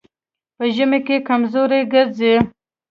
په 0.57 0.63
ژمي 0.75 0.99
کې 1.07 1.17
کمزوری 1.27 1.81
ګرځي. 1.93 2.35